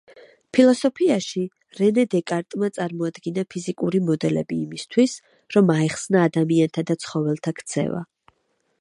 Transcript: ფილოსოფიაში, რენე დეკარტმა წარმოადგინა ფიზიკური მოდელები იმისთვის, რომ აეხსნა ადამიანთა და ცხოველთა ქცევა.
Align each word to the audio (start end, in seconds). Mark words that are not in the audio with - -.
ფილოსოფიაში, 0.57 1.43
რენე 1.79 2.05
დეკარტმა 2.13 2.71
წარმოადგინა 2.79 3.45
ფიზიკური 3.55 4.03
მოდელები 4.09 4.59
იმისთვის, 4.63 5.17
რომ 5.57 5.73
აეხსნა 5.77 6.27
ადამიანთა 6.31 6.89
და 6.93 7.01
ცხოველთა 7.05 7.59
ქცევა. 7.63 8.07